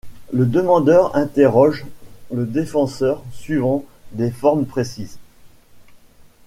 [0.33, 1.85] Le demandeur interroge
[2.33, 5.19] le défendeur suivant des formes précises.